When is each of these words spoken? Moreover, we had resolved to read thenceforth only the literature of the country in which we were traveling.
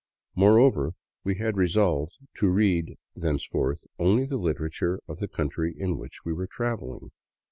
Moreover, 0.33 0.93
we 1.23 1.35
had 1.35 1.57
resolved 1.57 2.17
to 2.37 2.47
read 2.49 2.95
thenceforth 3.15 3.85
only 3.99 4.25
the 4.25 4.37
literature 4.39 4.99
of 5.07 5.19
the 5.19 5.27
country 5.27 5.75
in 5.77 5.95
which 5.95 6.25
we 6.25 6.33
were 6.33 6.47
traveling. 6.47 7.11